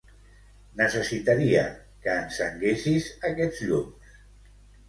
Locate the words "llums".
3.69-4.13